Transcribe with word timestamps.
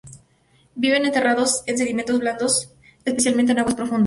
Viven 0.75 1.05
enterrados 1.05 1.61
en 1.67 1.77
sedimentos 1.77 2.17
blandos, 2.17 2.73
especialmente 3.05 3.51
en 3.51 3.59
aguas 3.59 3.75
profundas. 3.75 3.99